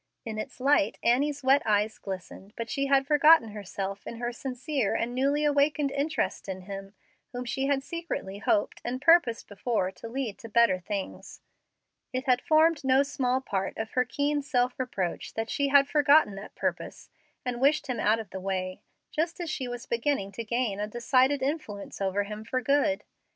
[0.25, 4.95] In its light Annie's wet eyes glistened, but she had forgotten herself in her sincere
[4.95, 6.95] and newly awakened interest in him
[7.33, 11.41] whom she had secretly hoped and purposed before to lead to better things.
[12.13, 16.33] It had formed no small part of her keen self reproach that she had forgotten
[16.33, 17.11] that purpose,
[17.45, 18.81] and wished him out of the way,
[19.11, 23.03] just as she was beginning to gain a decided influence over him for good.